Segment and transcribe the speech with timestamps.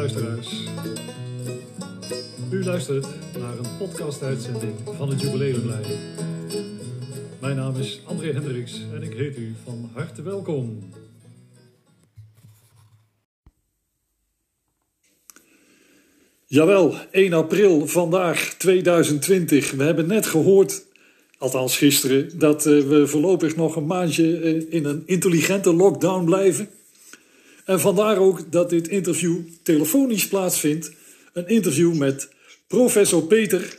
[0.00, 0.02] U
[2.64, 3.06] luistert
[3.38, 5.84] naar een podcast-uitzending van het Jubileumlijn.
[7.40, 10.78] Mijn naam is André Hendricks en ik heet u van harte welkom.
[16.46, 19.70] Jawel, 1 april vandaag 2020.
[19.70, 20.86] We hebben net gehoord,
[21.38, 26.68] althans gisteren, dat eh, we voorlopig nog een maandje eh, in een intelligente lockdown blijven.
[27.64, 30.90] En vandaar ook dat dit interview telefonisch plaatsvindt.
[31.32, 32.28] Een interview met
[32.66, 33.78] professor Peter.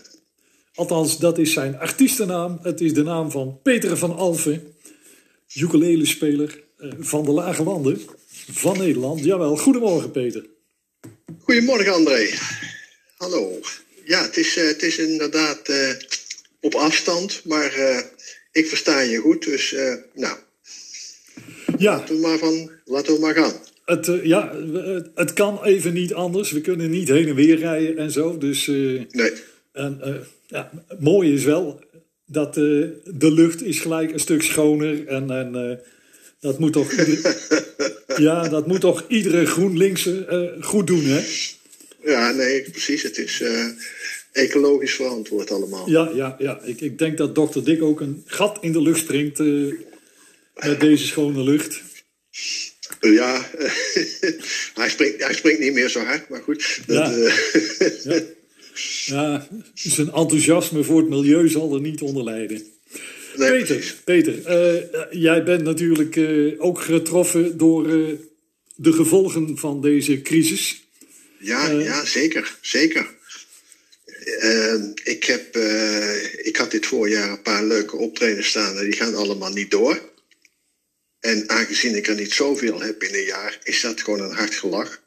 [0.74, 2.60] Althans, dat is zijn artiestennaam.
[2.62, 4.74] Het is de naam van Peter van Alphen,
[5.56, 8.02] ukulele-speler eh, van de Lage Landen
[8.52, 9.24] van Nederland.
[9.24, 10.46] Jawel, goedemorgen Peter.
[11.40, 12.30] Goedemorgen André.
[13.18, 13.60] Hallo.
[14.06, 15.94] Ja, het is, uh, het is inderdaad uh,
[16.62, 18.00] op afstand, maar uh,
[18.52, 19.76] ik versta je goed, dus
[20.14, 20.38] nou.
[21.78, 21.98] Ja.
[21.98, 23.54] Laten we maar, van, laten we maar gaan.
[23.92, 24.56] Het, ja,
[25.16, 26.52] het kan even niet anders.
[26.52, 28.38] We kunnen niet heen en weer rijden en zo.
[28.38, 29.32] Dus, nee.
[29.72, 30.02] En,
[30.48, 31.84] ja, mooi is wel
[32.26, 35.08] dat de lucht is gelijk een stuk schoner.
[35.08, 35.80] En, en
[36.40, 36.94] dat, moet toch
[38.18, 41.22] ja, dat moet toch iedere GroenLinkse goed doen, hè?
[42.04, 43.04] Ja, nee, precies.
[43.04, 43.66] Het is uh,
[44.32, 45.90] ecologisch verantwoord allemaal.
[45.90, 46.62] Ja, ja, ja.
[46.64, 49.74] Ik, ik denk dat dokter Dick ook een gat in de lucht springt uh,
[50.56, 51.82] met deze schone lucht.
[53.02, 53.50] Ja,
[54.74, 56.80] hij, springt, hij springt niet meer zo hard, maar goed.
[56.86, 57.16] Dat,
[58.04, 58.22] ja.
[59.06, 59.14] Ja.
[59.16, 62.64] ja, zijn enthousiasme voor het milieu zal er niet onder lijden.
[63.36, 64.34] Nee, Peter, Peter
[65.12, 66.20] jij bent natuurlijk
[66.58, 67.88] ook getroffen door
[68.76, 70.84] de gevolgen van deze crisis.
[71.38, 72.58] Ja, ja zeker.
[72.62, 73.08] Zeker.
[75.04, 75.58] Ik, heb,
[76.44, 80.11] ik had dit voorjaar een paar leuke optredens staan en die gaan allemaal niet door.
[81.22, 84.54] En aangezien ik er niet zoveel heb in een jaar, is dat gewoon een hard
[84.54, 85.02] gelach.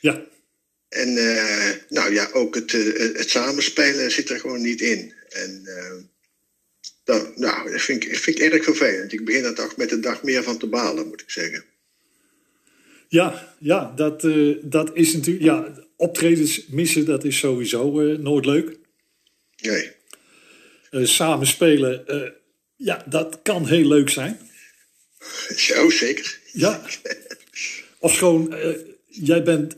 [0.00, 0.26] Ja.
[0.88, 2.72] En uh, nou ja, ook het,
[3.16, 5.14] het samenspelen zit er gewoon niet in.
[5.28, 5.64] En
[7.04, 9.12] dat, nou, dat vind ik, vind ik erg vervelend.
[9.12, 11.64] Ik begin er toch met de dag meer van te balen, moet ik zeggen.
[13.08, 15.44] Ja, ja dat, uh, dat is natuurlijk.
[15.44, 18.76] Ja, optredens missen, dat is sowieso uh, nooit leuk.
[19.62, 19.90] Nee.
[20.90, 22.04] Uh, samen spelen,
[22.76, 24.47] ja, dat kan heel leuk zijn.
[25.56, 26.38] Zo, zeker.
[26.52, 26.86] Ja.
[27.98, 28.54] Of gewoon,
[29.06, 29.76] jij bent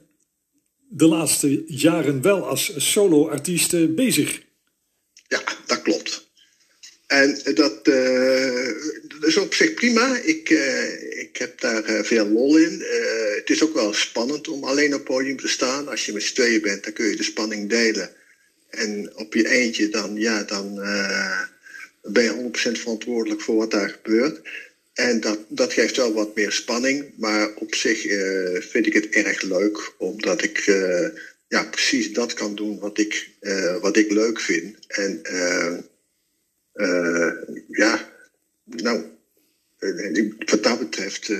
[0.88, 4.42] de laatste jaren wel als solo-artiest bezig.
[5.28, 6.28] Ja, dat klopt.
[7.06, 8.68] En dat, uh,
[9.08, 10.16] dat, is op zich prima.
[10.16, 12.84] Ik, uh, ik heb daar uh, veel lol in.
[13.36, 15.88] het is ook wel spannend om alleen op podium te staan.
[15.88, 18.10] Als je met z'n tweeën bent, dan kun je de spanning delen.
[18.70, 20.74] En op je eentje, dan, ja, dan
[22.02, 24.40] ben je 100% verantwoordelijk voor wat daar gebeurt.
[24.92, 27.12] En dat, dat geeft wel wat meer spanning.
[27.16, 28.02] Maar op zich
[28.70, 30.64] vind ik het erg leuk, omdat ik
[31.48, 33.30] ja, precies dat kan doen wat ik,
[33.80, 34.76] wat ik leuk vind.
[34.86, 35.22] En
[37.68, 38.12] ja,
[38.64, 39.04] nou,
[40.46, 41.32] wat dat betreft,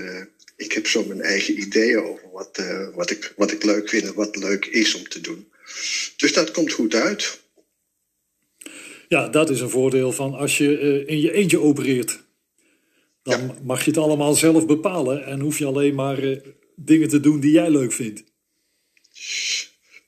[0.55, 2.63] ik heb zo mijn eigen ideeën over wat,
[2.93, 5.51] wat, ik, wat ik leuk vind en wat leuk is om te doen.
[6.17, 7.39] Dus dat komt goed uit.
[9.07, 12.23] Ja, dat is een voordeel van als je in je eentje opereert.
[13.23, 13.55] Dan ja.
[13.63, 16.41] mag je het allemaal zelf bepalen en hoef je alleen maar
[16.75, 18.23] dingen te doen die jij leuk vindt.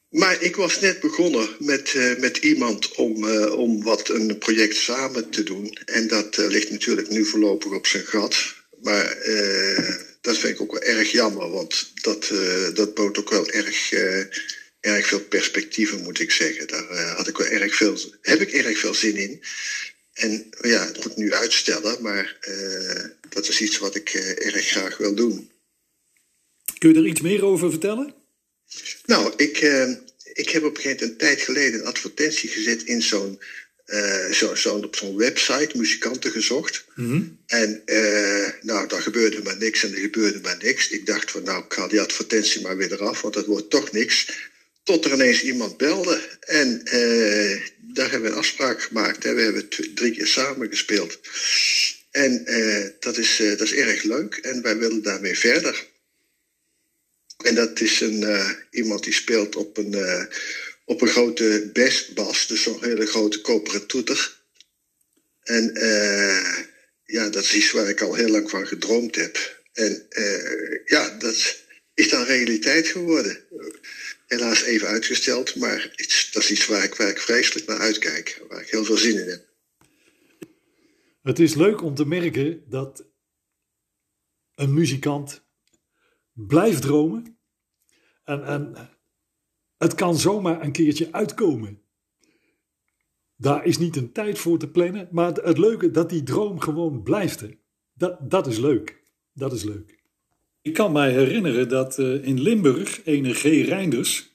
[0.10, 4.76] Maar ik was net begonnen met, uh, met iemand om, uh, om wat een project
[4.76, 5.78] samen te doen.
[5.86, 8.56] En dat ligt natuurlijk nu voorlopig op zijn gat.
[8.82, 9.18] Maar
[10.22, 12.32] dat vind ik ook wel erg jammer, want dat,
[12.74, 13.92] dat bood ook wel erg,
[14.80, 16.68] erg veel perspectieven, moet ik zeggen.
[16.68, 19.42] Daar had ik wel erg veel, heb ik erg veel zin in.
[20.14, 22.38] En ja, het moet nu uitstellen, maar
[23.30, 25.52] dat is iets wat ik erg graag wil doen.
[26.78, 28.14] Kun je er iets meer over vertellen?
[29.06, 29.90] Nou, ik, uh,
[30.34, 33.40] ik heb op een gegeven moment een tijd geleden een advertentie gezet in zo'n
[33.88, 36.86] uh, zo, zo, op zo'n website, muzikanten gezocht.
[36.96, 37.38] Mm -hmm.
[37.46, 40.90] En uh, nou, daar gebeurde maar niks en er gebeurde maar niks.
[40.90, 43.92] Ik dacht van nou, ik haal die advertentie maar weer eraf, want dat wordt toch
[43.92, 44.32] niks.
[44.84, 46.22] Tot er ineens iemand belde.
[46.40, 47.62] En uh,
[47.94, 49.24] daar hebben we een afspraak gemaakt.
[49.24, 49.34] Hè.
[49.34, 51.20] We hebben drie keer samen gespeeld.
[52.12, 52.46] En
[53.00, 55.88] dat, is, dat is erg leuk en wij willen daarmee verder.
[57.38, 60.28] En dat is een, uh, iemand die speelt op een,
[60.86, 64.38] op een grote bestbas, dus zo'n hele grote koperen toeter.
[65.44, 65.72] En
[67.06, 69.62] ja, dat is iets waar ik al heel lang van gedroomd heb.
[69.74, 70.08] En
[70.86, 71.64] ja, dat
[71.94, 73.46] is dan realiteit geworden.
[74.34, 78.62] Helaas even uitgesteld, maar iets, dat is iets waar ik, waar vreselijk naar uitkijk, waar
[78.62, 79.54] ik heel veel zin in heb.
[81.22, 83.06] Het is leuk om te merken dat
[84.56, 85.46] een muzikant
[86.32, 87.38] blijf dromen.
[88.24, 88.90] En, en
[89.78, 91.82] het kan zomaar een keertje uitkomen.
[93.36, 97.04] Daar is niet een tijd voor te plannen, maar het leuke dat die droom gewoon
[97.04, 97.44] blijft.
[97.94, 99.04] Dat, dat is leuk.
[99.34, 100.03] Dat is leuk.
[100.64, 103.44] Ik kan mij herinneren dat uh, in Limburg ene G.
[103.44, 104.32] Reinders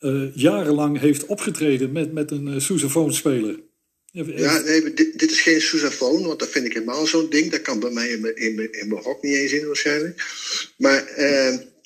[0.00, 3.56] uh, jarenlang heeft opgetreden met, met een uh.
[4.10, 7.50] Ja, nee, dit, dit, is geen sousaphone, want dat vind ik helemaal zo'n ding.
[7.50, 10.24] Dat kan bij mij in mijn, in mijn, in mijn hok niet eens in waarschijnlijk.
[10.76, 11.04] Maar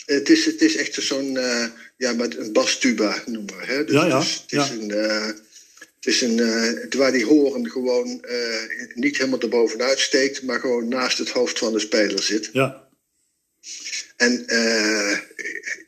[0.05, 1.39] het, is, het is echt zo'n,
[1.97, 3.65] ja, met een bastuba noemen we.
[3.65, 3.85] Hè?
[3.85, 4.19] Dus, ja, ja.
[4.19, 4.75] Dus, het is ja.
[4.75, 5.35] een...
[5.97, 10.89] Het is een, uh, waar die horen gewoon uh, niet helemaal erbovenuit steekt, maar gewoon
[10.89, 12.51] naast het hoofd van de speler zit.
[12.53, 12.86] Ja.
[14.17, 15.19] En uh,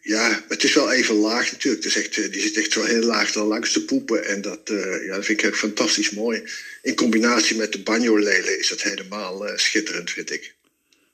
[0.01, 1.85] ja, het is wel even laag natuurlijk.
[1.85, 4.25] Het is echt, die zit echt zo heel laag dan langs de poepen.
[4.25, 4.61] En dat,
[5.07, 6.43] ja, dat vind ik echt fantastisch mooi.
[6.83, 10.55] In combinatie met de banjo-lelen is dat helemaal schitterend, vind ik.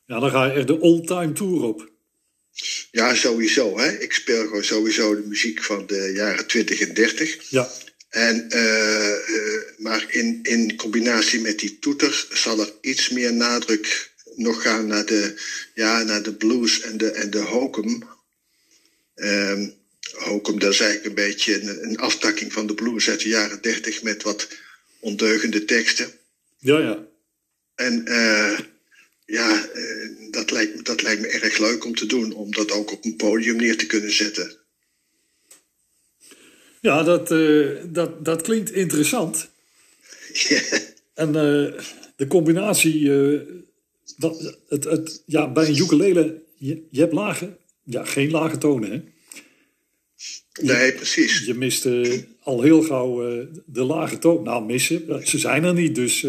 [0.07, 1.93] Ja, dan ga je echt de all-time tour op.
[2.91, 3.79] Ja, sowieso.
[3.79, 3.99] Hè?
[3.99, 7.51] Ik speel gewoon sowieso de muziek van de jaren 20 en 30.
[7.51, 7.69] Ja.
[8.09, 14.13] En, uh, uh, maar in, in combinatie met die toeter zal er iets meer nadruk
[14.37, 15.41] nog gaan naar de,
[15.75, 18.03] ja, naar de blues en de, en de hokum.
[19.15, 19.75] Um,
[20.13, 23.63] hokum, dat is eigenlijk een beetje een, een, aftakking van de blues uit de jaren
[23.63, 24.49] dertig met wat
[24.99, 26.13] ondeugende teksten.
[26.59, 27.07] Ja, ja.
[27.75, 28.59] En uh,
[29.27, 29.69] ja,
[30.31, 33.17] dat, lijkt, dat lijkt me erg leuk om te doen, om dat ook op een
[33.17, 34.57] podium neer te kunnen zetten.
[36.81, 39.49] Ja, dat, uh, dat, dat klinkt interessant.
[40.33, 40.63] Yeah.
[41.15, 41.33] En
[42.17, 43.11] de combinatie,
[44.17, 48.91] dat, het, het, ja, bij een ukulele, je, je hebt lage, ja, geen lage tonen,
[48.91, 49.01] hè?
[50.53, 51.45] Je, nee, precies.
[51.45, 51.87] Je mist
[52.43, 53.17] al heel gauw
[53.67, 54.43] de lage toon.
[54.43, 56.27] Nou, missen, ze zijn er niet, dus...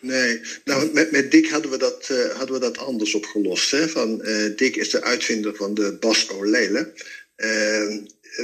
[0.00, 3.70] Nee, nou met, met Dick hadden we dat, hadden we dat anders opgelost.
[3.70, 3.88] Hè?
[3.88, 4.22] Van,
[4.56, 6.92] Dick is de uitvinder van de bas Olele.
[7.36, 7.98] Ehm,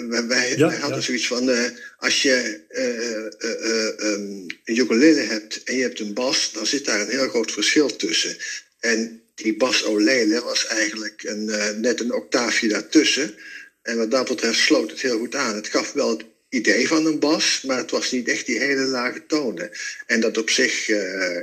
[0.08, 1.04] wij, ja, wij hadden ja.
[1.04, 1.64] zoiets van, uh,
[1.98, 6.84] als je uh, uh, um, een ukulele hebt en je hebt een bas, dan zit
[6.84, 8.36] daar een heel groot verschil tussen.
[8.80, 11.44] En die bas olele was eigenlijk een,
[11.80, 13.34] net een octaafje daartussen.
[13.82, 15.54] En wat dat betreft sloot het heel goed aan.
[15.54, 18.84] Het gaf wel het idee van een bas, maar het was niet echt die hele
[18.84, 19.70] lage tonen.
[20.06, 20.86] En dat op zich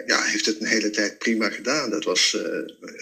[0.05, 1.89] ja, heeft het een hele tijd prima gedaan.
[1.89, 2.37] Dat was,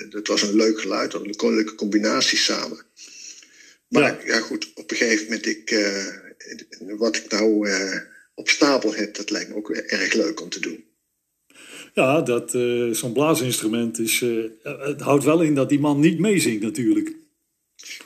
[0.10, 2.87] dat was een leuk geluid, een leuke combinatie samen.
[3.88, 4.34] Maar ja.
[4.34, 4.40] ja.
[4.40, 6.06] goed, op een gegeven moment, ik, uh,
[6.98, 7.96] wat ik nou uh,
[8.36, 10.86] op stapel heb, dat lijkt me ook erg leuk om te doen.
[11.94, 14.24] Ja, dat uh, zo'n blaasinstrument is.
[14.64, 17.12] het houdt wel in dat die man niet meezingt, natuurlijk.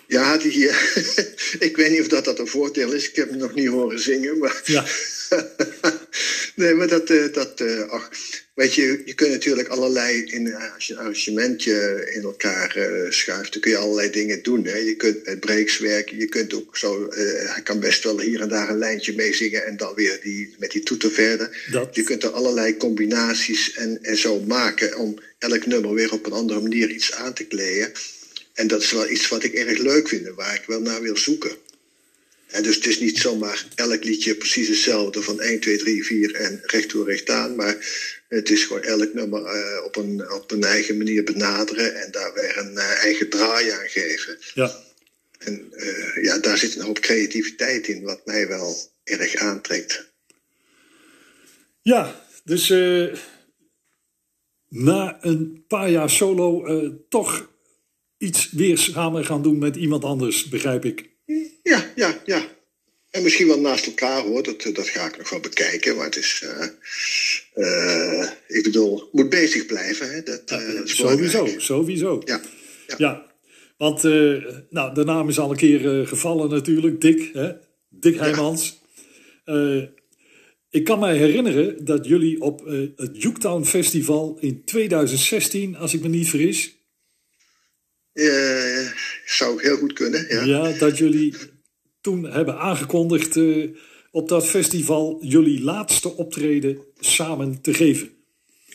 [0.07, 0.53] Ja, die,
[1.67, 3.09] ik weet niet of dat, dat een voordeel is.
[3.09, 4.37] Ik heb hem nog niet horen zingen.
[4.37, 4.85] Maar ja.
[6.61, 8.09] nee, maar dat, dat ach,
[8.53, 13.51] weet je, je kunt natuurlijk allerlei, in, als je een arrangementje in elkaar uh, schuift,
[13.51, 14.65] dan kun je allerlei dingen doen.
[14.65, 14.77] Hè.
[14.77, 17.09] Je kunt met breaks werken, je kunt ook zo,
[17.45, 20.55] hij kan best wel hier en daar een lijntje mee zingen en dan weer die,
[20.59, 21.67] met die toeter verder.
[21.71, 21.95] Dat.
[21.95, 26.31] Je kunt er allerlei combinaties en, en zo maken om elk nummer weer op een
[26.31, 27.91] andere manier iets aan te kleden.
[28.53, 31.01] En dat is wel iets wat ik erg leuk vind en waar ik wel naar
[31.01, 31.51] wil zoeken.
[32.51, 36.35] En dus het is niet zomaar elk liedje precies hetzelfde van 1, 2, 3, 4
[36.35, 37.55] en recht toe recht aan.
[37.55, 37.75] Maar
[38.27, 42.33] het is gewoon elk nummer uh, op, een, op een eigen manier benaderen en daar
[42.33, 44.37] weer een uh, eigen draai aan geven.
[44.53, 44.75] Ja.
[45.37, 50.09] En uh, ja, daar zit een hoop creativiteit in, wat mij wel erg aantrekt.
[51.81, 52.73] Ja, dus
[54.67, 56.63] na een paar jaar solo
[57.09, 57.49] toch
[58.17, 61.09] iets weer samen gaan doen met iemand anders, begrijp ik.
[61.63, 62.47] Ja, ja, ja.
[63.11, 65.95] En misschien wel naast elkaar hoor, dat, dat ga ik nog wel bekijken.
[65.95, 66.67] Maar het is, uh,
[67.55, 70.13] uh, ik bedoel, moet bezig blijven.
[70.13, 70.23] Hè?
[70.23, 72.21] Dat, uh, ja, sowieso, sowieso.
[72.25, 72.41] Ja.
[72.87, 72.95] ja.
[72.97, 73.29] ja.
[73.77, 74.03] Want
[74.69, 77.51] nou, de naam is al een keer gevallen natuurlijk, Dick, hè?
[77.89, 78.81] Dick Heijmans.
[79.45, 79.89] Ja.
[80.69, 86.07] ik kan mij herinneren dat jullie op het Juketown Festival in 2016, als ik me
[86.07, 86.80] niet vergis,
[88.13, 88.87] uh,
[89.25, 90.43] zou heel goed kunnen, ja.
[90.43, 91.33] Ja, dat jullie
[92.01, 93.75] toen hebben aangekondigd uh,
[94.11, 98.09] op dat festival jullie laatste optreden samen te geven.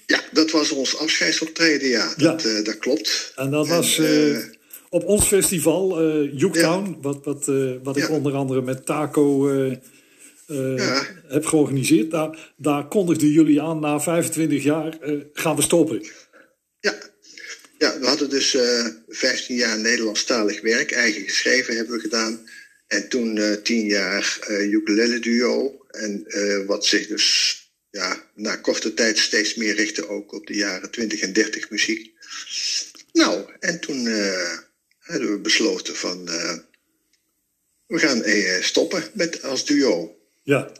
[0.06, 2.12] Ja, dat was ons afscheidsoptreden, ja.
[2.16, 2.30] ja.
[2.30, 3.32] Dat, uh, dat klopt.
[3.36, 4.00] En dat was
[4.88, 6.96] op ons festival, Juketown, ja.
[7.00, 7.50] wat, wat,
[7.82, 8.14] wat ik ja.
[8.14, 9.48] onder andere met Taco
[11.28, 12.10] heb georganiseerd.
[12.10, 14.98] Daar, daar kondigden jullie aan, na 25 jaar
[15.32, 16.06] gaan we stoppen.
[16.80, 16.94] Ja,
[17.78, 22.48] ja, we hadden dus uh, 15 jaar Nederlandstalig werk, eigen geschreven hebben we gedaan.
[22.86, 25.80] En toen uh, 10 jaar uh, ukulele duo.
[25.90, 26.26] En
[26.66, 27.56] wat zich dus
[27.90, 32.12] ja, na korte tijd steeds meer richtte ook op de jaren 20 en 30 muziek.
[33.12, 34.06] Nou, en toen
[34.98, 36.28] hebben we besloten van
[37.86, 40.16] we gaan eh, stoppen met als duo.
[40.42, 40.72] Ja.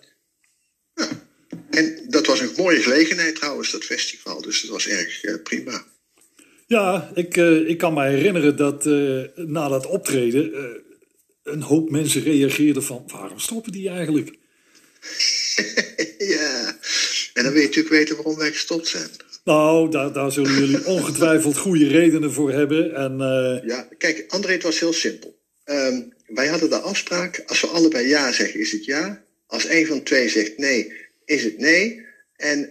[0.95, 1.09] ja.
[1.71, 4.43] En dat was een mooie gelegenheid trouwens, dat festival.
[4.43, 5.86] Dus het was erg prima.
[6.67, 10.53] Ja, ik, uh, ik kan me herinneren dat uh, na dat optreden
[11.43, 13.05] een hoop mensen reageerden van...
[13.07, 14.29] waarom stoppen die eigenlijk?
[16.37, 16.77] ja,
[17.33, 19.09] en dan weet je natuurlijk weten waarom wij gestopt zijn.
[19.45, 22.95] Nou, daar, daar zullen jullie ongetwijfeld goede redenen voor hebben.
[22.95, 23.19] En,
[23.67, 25.39] Ja, kijk, André, het was heel simpel.
[25.65, 29.25] Um, wij hadden de afspraak, als we allebei ja zeggen, is het ja.
[29.47, 30.93] Als een van twee zegt nee,
[31.25, 32.07] is het nee.
[32.37, 32.69] En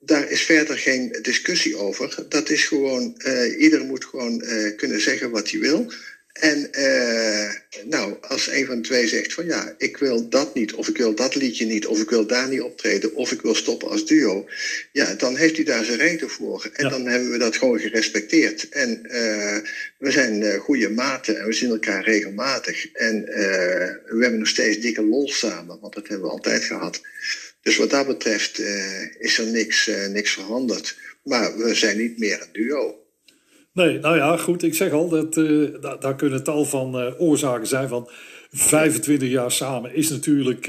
[0.00, 2.26] daar is verder geen discussie over.
[2.28, 5.92] Dat is gewoon, uh, ieder moet gewoon uh, kunnen zeggen wat hij wil.
[6.32, 7.50] En uh,
[7.84, 10.96] nou, als een van de twee zegt van ja, ik wil dat niet, of ik
[10.96, 14.06] wil dat liedje niet, of ik wil daar niet optreden, of ik wil stoppen als
[14.06, 14.48] duo,
[14.92, 16.70] ja, dan heeft hij daar zijn reden voor.
[16.72, 16.90] En ja.
[16.90, 18.68] dan hebben we dat gewoon gerespecteerd.
[18.68, 19.56] En uh,
[19.98, 22.92] we zijn uh, goede maten en we zien elkaar regelmatig.
[22.92, 27.00] En we hebben nog steeds dikke lol samen, want dat hebben we altijd gehad.
[27.62, 28.58] Dus wat dat betreft
[29.18, 30.96] is er niks, niks veranderd.
[31.24, 32.94] Maar we zijn niet meer een duo.
[33.72, 34.62] Nee, nou ja, goed.
[34.62, 37.88] Ik zeg al, dat, uh, daar, daar kunnen tal van oorzaken zijn.
[37.88, 38.10] Van
[38.50, 40.66] 25 jaar samen is natuurlijk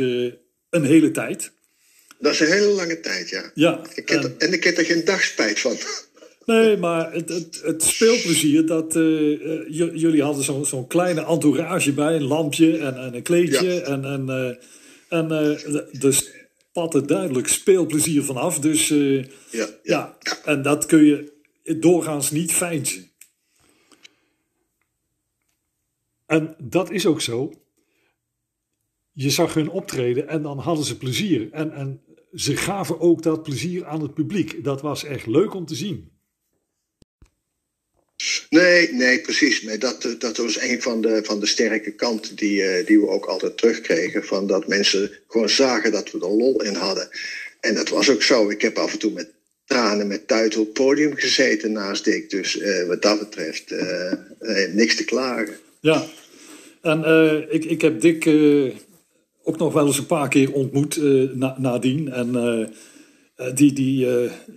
[0.70, 1.52] een hele tijd.
[2.20, 3.52] Dat is een hele lange tijd, ja.
[3.54, 5.78] ja ik en, er, en ik heb er geen dag spijt van.
[6.46, 8.94] Nee, maar het, het, het speelplezier, dat,
[9.94, 13.74] jullie hadden zo'n zo'n kleine entourage bij, een lampje en, en een kleedje.
[13.74, 13.82] Ja.
[13.82, 14.60] En, en,
[15.10, 15.58] en
[16.00, 16.32] dus
[16.74, 18.60] er duidelijk speelplezier vanaf.
[18.60, 19.68] Dus ja, ja.
[19.84, 21.40] ja, en dat kun je
[21.80, 22.86] doorgaans niet fijn
[26.32, 27.54] En dat is ook zo.
[29.12, 31.52] Je zag hun optreden en dan hadden ze plezier.
[31.52, 32.02] En, en
[32.34, 34.64] ze gaven ook dat plezier aan het publiek.
[34.64, 36.12] Dat was echt leuk om te zien.
[38.60, 39.62] Nee, nee, precies.
[39.62, 43.26] Nee, dat, dat was een van de, van de sterke kanten die, die we ook
[43.26, 44.24] altijd terugkregen.
[44.24, 47.10] Van dat mensen gewoon zagen dat we er lol in hadden.
[47.60, 48.50] En dat was ook zo.
[48.50, 49.30] Ik heb af en toe met
[49.66, 52.30] tranen met tuit op het podium gezeten naast Dick.
[52.30, 53.74] Dus uh, wat dat betreft
[54.74, 55.56] niks te klagen.
[55.80, 56.06] Ja,
[56.82, 57.04] en
[57.50, 58.28] ik, ik heb Dick
[59.44, 60.98] ook nog wel eens een paar keer ontmoet
[61.36, 62.12] na, nadien.
[62.12, 62.34] En
[63.54, 64.08] die, die,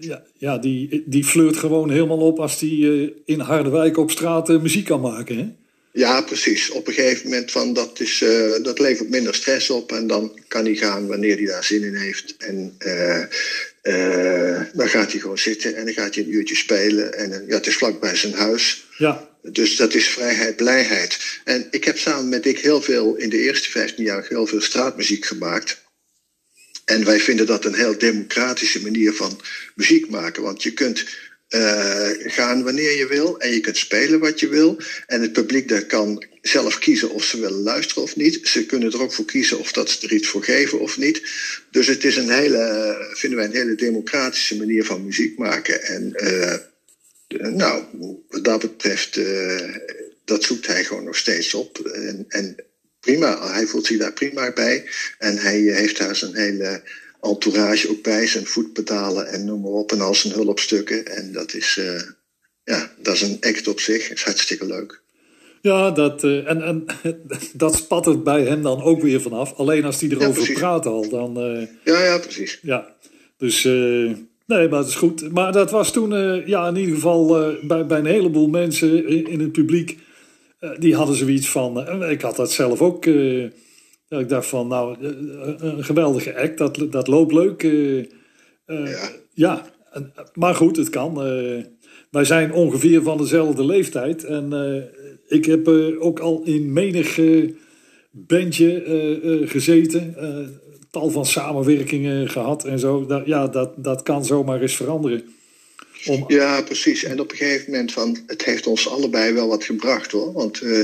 [0.01, 4.85] ja, ja, die, die flirt gewoon helemaal op als die in Harderwijk op straat muziek
[4.85, 5.37] kan maken.
[5.37, 5.49] Hè?
[5.93, 6.71] Ja, precies.
[6.71, 8.25] Op een gegeven moment van dat, is,
[8.63, 11.95] dat levert minder stress op en dan kan hij gaan wanneer hij daar zin in
[11.95, 12.35] heeft.
[12.39, 12.77] En
[14.73, 17.15] dan gaat hij gewoon zitten en dan gaat hij een uurtje spelen.
[17.19, 18.87] En ja, het is vlakbij zijn huis.
[18.99, 19.29] Ja.
[19.43, 21.41] Dus dat is vrijheid, blijheid.
[21.45, 24.61] En ik heb samen met Dick heel veel, in de eerste 15 jaar, heel veel
[24.61, 25.84] straatmuziek gemaakt.
[26.85, 29.41] En wij vinden dat een heel democratische manier van
[29.75, 30.43] muziek maken.
[30.43, 31.05] Want je kunt
[31.49, 34.77] uh, gaan wanneer je wil en je kunt spelen wat je wil.
[35.07, 38.49] En het publiek daar kan zelf kiezen of ze willen luisteren of niet.
[38.49, 41.23] Ze kunnen er ook voor kiezen of dat ze er iets voor geven of niet.
[41.71, 45.83] Dus het is een hele, vinden wij een hele democratische manier van muziek maken.
[45.83, 46.55] En uh,
[47.53, 47.85] nou,
[48.29, 49.77] wat dat betreft, uh,
[50.25, 51.79] dat zoekt hij gewoon nog steeds op.
[51.79, 52.57] En, en
[53.05, 54.85] prima, hij voelt zich daar prima bij.
[55.19, 56.83] En hij heeft daar zijn hele
[57.21, 59.93] entourage ook bij, zijn voetpedalen en noem maar op.
[59.93, 61.07] En al zijn hulpstukken.
[61.07, 62.01] En dat is, uh,
[62.65, 64.11] ja, dat is een act op zich.
[64.11, 65.03] is hartstikke leuk.
[65.61, 66.85] Ja, dat, uh, en, en
[67.53, 69.55] dat spat het bij hem dan ook weer vanaf.
[69.55, 71.51] Alleen als hij erover ja, praat al, dan...
[71.51, 72.59] Uh, ja, ja, precies.
[72.63, 72.95] Ja,
[73.39, 73.69] dus...
[74.47, 75.33] Nee, maar dat is goed.
[75.33, 76.11] Maar dat was toen
[76.47, 77.27] ja, in ieder geval
[77.63, 79.99] bij, bij een heleboel mensen in, in het publiek.
[80.79, 82.03] Die hadden zoiets van.
[82.11, 83.05] ik had dat zelf ook
[84.09, 84.97] dat ik dacht van, nou,
[85.59, 87.63] een geweldige act, dat, dat loopt leuk.
[88.67, 89.09] Ja.
[89.35, 89.63] ja.
[90.35, 91.15] maar goed, het kan.
[92.11, 94.25] Wij zijn ongeveer van dezelfde leeftijd.
[94.25, 94.53] En
[95.27, 95.69] ik heb
[95.99, 97.21] ook al in menig
[98.11, 98.83] bandje
[99.47, 100.15] gezeten.
[100.91, 103.07] tal van samenwerkingen gehad en zo.
[103.07, 105.23] Dat, ja, dat, dat kan zomaar eens veranderen.
[106.27, 107.05] Ja, precies.
[107.05, 110.33] En op een gegeven moment van, het heeft ons allebei wel wat gebracht hoor.
[110.33, 110.79] Want uh,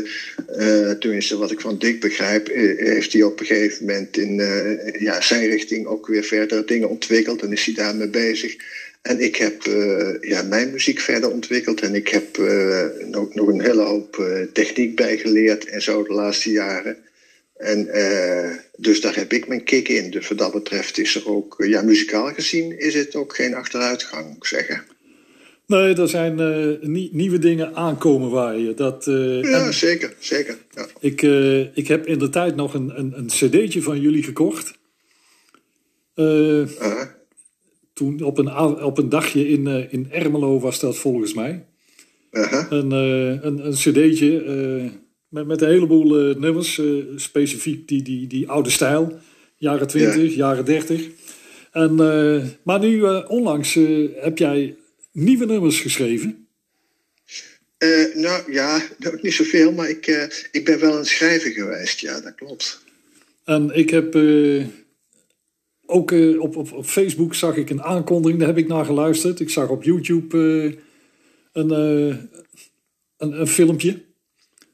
[0.59, 2.47] uh, tenminste, wat ik van Dick begrijp,
[2.77, 4.35] heeft hij op een gegeven moment in
[4.99, 8.57] ja, zijn richting ook weer verder dingen ontwikkeld en is hij daarmee bezig.
[9.03, 9.63] En ik heb
[10.21, 12.39] ja, mijn muziek verder ontwikkeld en ik heb
[13.13, 16.97] ook nog een hele hoop techniek bijgeleerd en zo de laatste jaren.
[17.57, 17.89] En
[18.77, 20.11] dus daar heb ik mijn kick in.
[20.11, 24.37] Dus wat dat betreft is er ook, ja, muzikaal gezien is het ook geen achteruitgang,
[24.47, 24.85] zeggen.
[25.71, 28.75] Nee, er zijn uh, nieuwe dingen aankomen waar je.
[28.75, 30.15] Dat, uh, ja, en, zeker.
[30.19, 30.87] zeker ja.
[31.01, 34.79] Ik, uh, ik heb in de tijd nog een, een, een cd'tje van jullie gekocht.
[36.15, 36.69] -huh.
[37.93, 41.67] Toen op een, op een dagje in, in Ermelo was dat volgens mij.
[42.31, 42.67] -huh.
[42.71, 44.91] Een, een, een cd'tje
[45.29, 46.81] Met, met een heleboel nummers,
[47.17, 49.19] specifiek die, die, die oude stijl.
[49.57, 51.09] Jaren 20, jaren 30.
[51.73, 51.95] En,
[52.63, 53.79] maar nu, onlangs,
[54.15, 54.77] heb jij
[55.13, 56.49] nieuwe nummers geschreven.
[58.15, 58.83] nou ja,
[59.23, 60.07] niet zoveel, maar ik,
[60.53, 62.01] ik ben wel een schrijver geweest.
[62.01, 62.81] Ja, dat klopt.
[63.45, 64.15] En ik heb
[65.87, 69.41] ook uh, op, op, op Facebook zag ik een aankondiging, daar heb ik naar geluisterd.
[69.41, 70.37] Ik zag op YouTube
[71.53, 72.31] een, een,
[73.41, 74.05] een, filmpje.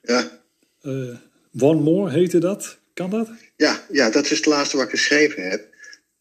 [0.03, 0.41] Ja.
[1.59, 2.79] One More heette dat.
[2.95, 3.29] Kan dat?
[3.57, 5.76] Ja, ja, dat is het laatste wat ik geschreven heb.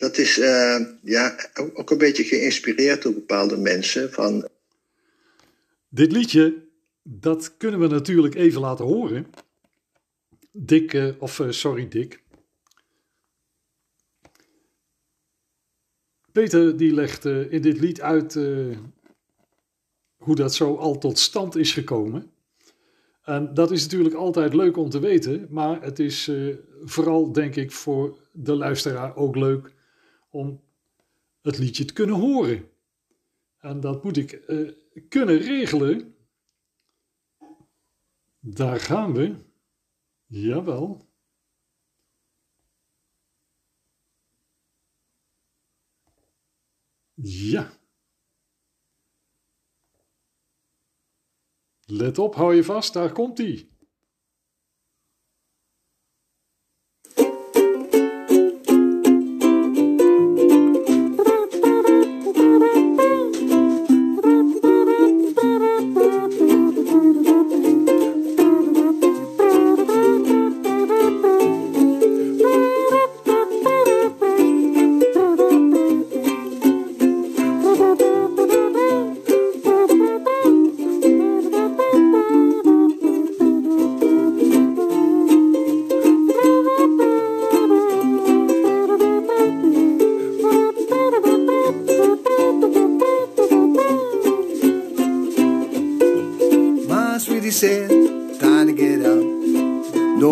[0.06, 0.36] Dat is
[1.02, 1.36] ja,
[1.74, 4.12] ook een beetje geïnspireerd door bepaalde mensen.
[4.12, 4.48] Van...
[5.90, 6.64] Dit liedje,
[7.04, 9.28] dat kunnen we natuurlijk even laten horen.
[10.52, 12.24] Dick, of sorry Dick,
[16.32, 18.34] Peter die legt uh, in dit lied uit
[20.16, 22.32] hoe dat zo al tot stand is gekomen.
[23.24, 26.32] En dat is natuurlijk altijd leuk om te weten, maar het is
[26.84, 29.74] vooral denk ik voor de luisteraar ook leuk
[30.36, 30.64] om
[31.42, 32.70] het liedje te kunnen horen.
[33.58, 34.30] En dat moet ik
[35.10, 36.16] kunnen regelen.
[38.40, 39.36] Daar gaan we.
[40.26, 41.08] Jawel.
[47.14, 47.74] Ja.
[51.86, 53.70] Let op, hou je vast, daar komt hij.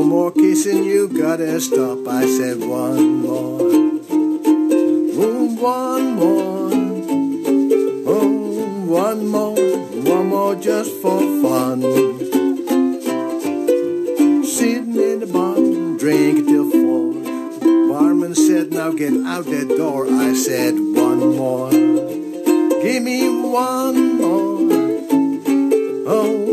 [0.03, 2.05] One more kissing, you gotta stop.
[2.09, 3.61] I said one more.
[5.21, 6.69] Ooh, one more.
[8.11, 9.55] Oh, one more.
[9.55, 11.83] One more just for fun.
[14.43, 15.55] Sitting in the bar,
[15.97, 17.13] drink till four.
[17.87, 20.05] Barman said, now get out that door.
[20.07, 21.71] I said one more.
[21.71, 24.59] Give me one more.
[26.05, 26.52] Oh,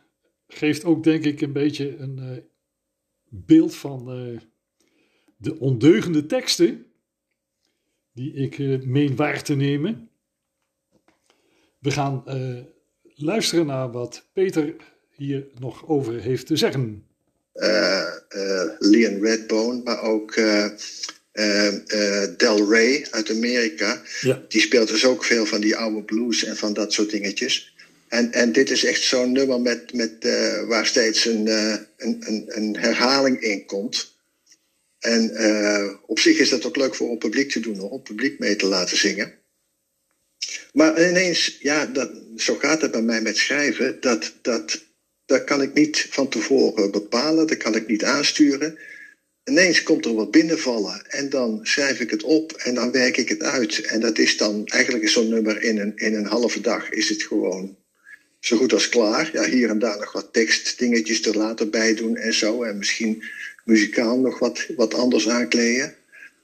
[0.61, 2.37] geeft ook denk ik een beetje een uh,
[3.29, 4.39] beeld van uh,
[5.37, 6.85] de ondeugende teksten
[8.13, 10.09] die ik uh, meen waar te nemen.
[11.79, 12.23] We gaan
[13.15, 14.75] luisteren naar wat Peter
[15.15, 17.05] hier nog over heeft te zeggen.
[18.79, 20.35] Leon Redbone, maar ook
[22.37, 24.01] Del Rey uit Amerika.
[24.21, 24.45] Ja.
[24.47, 27.75] Die speelt dus ook veel van die oude blues en van dat soort dingetjes.
[28.11, 30.13] En, en dit is echt zo'n nummer met, met,
[30.67, 34.11] waar steeds een, een, een, een herhaling in komt.
[34.99, 38.39] En uh, op zich is dat ook leuk voor een publiek te doen, om publiek
[38.39, 39.33] mee te laten zingen.
[40.73, 43.97] Maar ineens, ja, dat, zo gaat het bij mij met schrijven.
[43.99, 44.85] Dat, dat,
[45.25, 48.77] dat kan ik niet van tevoren bepalen, dat kan ik niet aansturen.
[49.43, 53.29] Ineens komt er wat binnenvallen en dan schrijf ik het op en dan werk ik
[53.29, 53.81] het uit.
[53.81, 57.23] En dat is dan, eigenlijk zo'n nummer in een, in een halve dag is het
[57.23, 57.77] gewoon
[58.41, 59.29] zo goed als klaar.
[59.33, 62.63] Ja, hier en daar nog wat tekstdingetjes er later bij doen en zo.
[62.63, 63.23] En misschien
[63.65, 65.95] muzikaal nog wat, wat anders aankleden.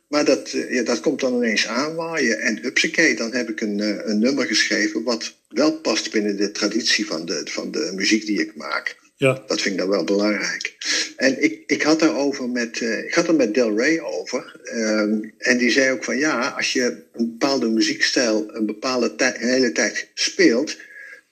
[0.08, 2.40] Maar dat, eh, ja, dat komt dan ineens aanwaaien.
[2.40, 6.52] En hupsakee, dan heb ik een, eh, een nummer geschreven wat wel past binnen de
[6.52, 8.96] traditie van de, van de muziek die ik maak.
[9.16, 9.44] Ja.
[9.48, 10.76] Dat vind ik dan wel belangrijk.
[11.16, 14.60] En ik, ik had daarover met, uh, ik had er met Del Rey over.
[14.74, 16.84] Um, en die zei ook van ja, als je
[17.14, 20.78] een bepaalde muziekstijl een bepaalde tijd, een hele tijd speelt,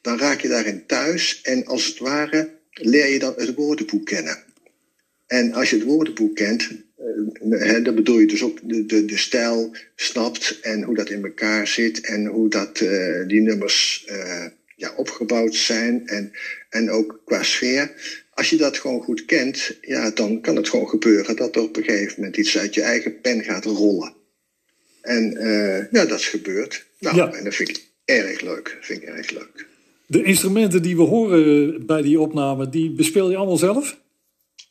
[0.06, 1.42] dan raak je daarin thuis.
[1.42, 4.44] En als het ware leer je dan het woordenboek kennen.
[5.28, 6.70] En als je het woordenboek kent,
[7.46, 11.24] uh, dan bedoel je dus ook de, de, de stijl snapt en hoe dat in
[11.24, 16.32] elkaar zit en hoe dat, uh, die nummers uh, ja, opgebouwd zijn en,
[16.70, 17.92] en ook qua sfeer.
[18.30, 21.78] Als je dat gewoon goed kent, ja, dan kan het gewoon gebeuren dat er op
[21.78, 24.14] een gegeven moment iets uit je eigen pen gaat rollen.
[25.02, 25.38] En
[25.92, 26.86] ja, dat is gebeurd.
[27.00, 27.34] Nou, ja.
[27.34, 28.78] en dat vind ik erg leuk.
[28.82, 29.74] Vind ik erg leuk.
[30.08, 34.00] De instrumenten die we horen bij die opname, die bespeel je allemaal zelf?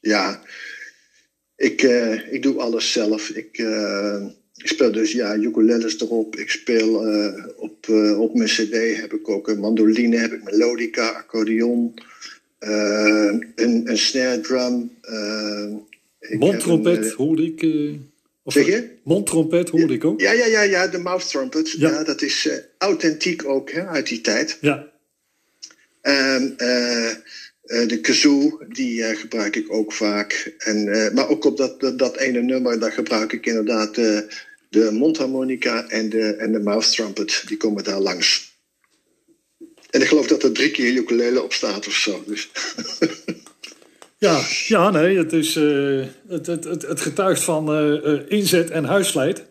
[0.01, 0.40] Ja,
[1.57, 3.29] ik, uh, ik doe alles zelf.
[3.29, 6.37] Ik, uh, ik speel dus ja, ukuleles erop.
[6.37, 11.09] Ik speel uh, op, op mijn cd heb ik ook een mandoline, heb ik melodica,
[11.09, 11.94] accordeon,
[12.59, 14.90] een, een snare drum.
[16.38, 17.66] Mondtrompet hoorde ik.
[18.42, 18.88] Of zeg je?
[19.05, 20.20] Mondtrompet hoorde ik ook.
[20.20, 21.70] Ja, ja, ja, ja de mouth trumpet.
[21.70, 21.90] Ja.
[21.90, 24.59] ja dat is authentiek ook hè, uit die tijd.
[24.61, 24.92] Ja.
[26.04, 30.54] En uh, de kazoo, die uh, gebruik ik ook vaak.
[30.58, 33.94] En, uh, maar ook op dat, dat, dat, ene nummer, daar gebruik ik inderdaad
[34.68, 37.42] de mondharmonica en de, en de mouth trumpet.
[37.46, 38.52] Die komen daar langs.
[39.90, 42.24] En ik geloof dat er drie keer ukulele op staat of zo.
[42.26, 42.50] Dus.
[44.18, 47.74] ja, ja, nee, het, is, het, het, het, het getuigt van
[48.28, 49.44] inzet en huisvlijt.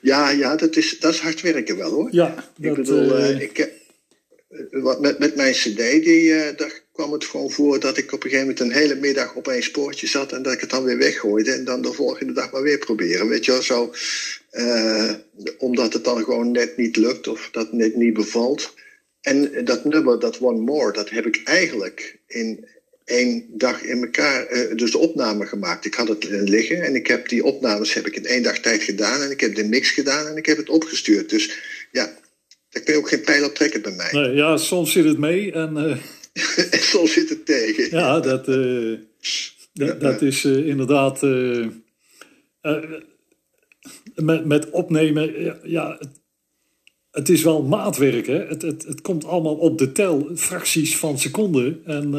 [0.00, 2.08] Ja, ja dat, is, dat is hard werken wel hoor.
[2.10, 3.82] Ja, ik bedoel, ik,
[5.00, 8.30] met, met mijn cd, die, uh, daar kwam het gewoon voor dat ik op een
[8.30, 10.98] gegeven moment een hele middag op een spoortje zat en dat ik het dan weer
[10.98, 13.28] weggooide en dan de volgende dag maar weer proberen.
[13.28, 13.94] Weet je wel, zo.
[14.52, 15.12] Uh,
[15.58, 18.74] omdat het dan gewoon net niet lukt of dat net niet bevalt.
[19.20, 22.66] En dat nummer, dat One More, dat heb ik eigenlijk in
[23.04, 25.84] één dag in elkaar, uh, dus de opname gemaakt.
[25.84, 28.82] Ik had het liggen en ik heb die opnames heb ik in één dag tijd
[28.82, 31.30] gedaan en ik heb de mix gedaan en ik heb het opgestuurd.
[31.30, 31.58] Dus
[31.92, 32.16] ja,
[32.74, 34.08] daar kun je ook geen pijl op trekken bij mij.
[34.12, 35.76] Nee, ja, soms zit het mee en...
[35.76, 35.96] Uh...
[36.74, 37.90] en soms zit het tegen.
[37.90, 38.98] Ja, dat, uh,
[39.72, 41.20] dat, dat, is uh, inderdaad...
[44.14, 46.08] met, met opnemen, ja, ja het,
[47.10, 48.26] het, is wel maatwerk.
[48.26, 48.46] Hè?
[48.46, 51.82] Het, het, het komt allemaal op de tel, fracties van seconden.
[51.84, 52.12] En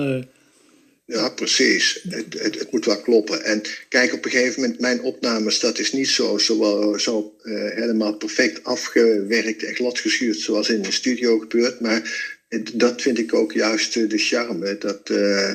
[1.05, 1.99] ja, precies.
[2.09, 3.43] Het, het, het, moet wel kloppen.
[3.43, 7.69] En kijk, op een gegeven moment, mijn opnames, dat is niet zo, zo, zo uh,
[7.71, 11.79] helemaal perfect afgewerkt en gladgeschuurd zoals in de studio gebeurt.
[11.79, 12.33] Maar
[12.73, 14.77] dat vind ik ook juist de charme.
[14.77, 15.53] Dat uh,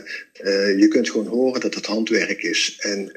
[0.79, 2.77] je kunt gewoon horen dat het handwerk is.
[2.81, 3.13] En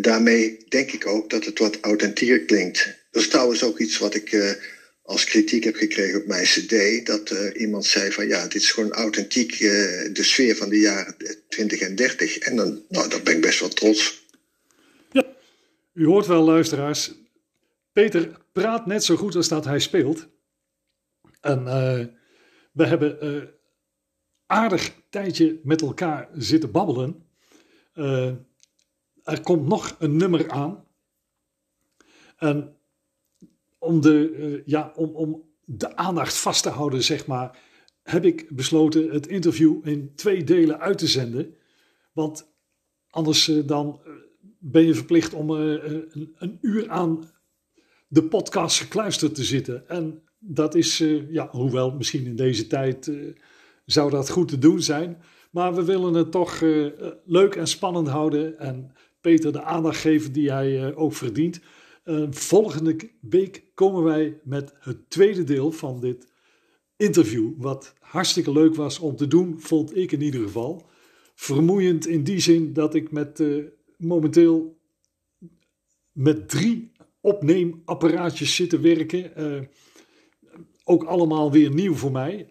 [0.00, 2.96] daarmee denk ik ook dat het wat authentieker klinkt.
[3.10, 4.58] Dat is trouwens ook iets wat ik
[5.06, 7.06] als kritiek heb gekregen op mijn cd...
[7.06, 9.70] dat uh, iemand zei van ja, dit is gewoon authentiek uh,
[10.12, 11.16] de sfeer van de jaren
[11.48, 12.38] 20 en 30.
[12.38, 14.24] En dan, nou, daar ben ik best wel trots.
[15.12, 15.26] Ja,
[15.92, 17.12] u hoort wel luisteraars.
[17.92, 20.28] Peter praat net zo goed als dat hij speelt.
[21.40, 22.04] En uh,
[22.72, 23.50] we hebben
[24.46, 27.26] aardig tijdje met elkaar zitten babbelen.
[29.24, 30.84] er komt nog een nummer aan.
[32.36, 32.75] En
[33.86, 37.58] om de, uh, ja, om, om de aandacht vast te houden, zeg maar,
[38.02, 41.54] heb ik besloten het interview in twee delen uit te zenden.
[42.12, 42.52] Want
[43.10, 44.12] anders uh, dan eh,
[44.58, 47.30] ben je verplicht om een, een, uur aan
[48.08, 49.88] de podcast gekluisterd te zitten.
[49.88, 53.10] En dat is, ja, hoewel misschien in deze tijd
[53.84, 55.22] zou dat goed te doen zijn.
[55.50, 56.60] Maar we willen het toch
[57.24, 61.60] leuk en spannend houden en Peter de aandacht geven die hij ook verdient.
[62.06, 66.26] Uh, volgende week komen wij met het tweede deel van dit
[66.96, 67.52] interview.
[67.56, 70.88] Wat hartstikke leuk was om te doen, vond ik in ieder geval.
[71.34, 73.64] Vermoeiend in die zin dat ik met uh,
[73.96, 74.78] momenteel
[76.12, 79.32] met drie opneemapparaatjes zit te werken.
[79.36, 79.62] Uh,
[80.84, 82.50] ook allemaal weer nieuw voor mij.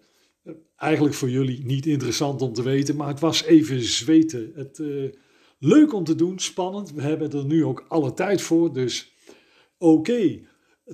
[0.75, 4.51] eigenlijk voor jullie niet interessant om te weten, maar het was even zweten.
[4.55, 4.79] Het
[5.59, 6.91] Leuk om te doen, spannend.
[6.91, 8.73] We hebben er nu ook alle tijd voor.
[8.73, 9.14] Dus
[9.77, 10.47] oké,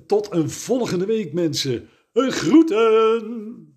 [0.06, 1.88] tot een volgende week mensen.
[2.12, 3.71] Groeten!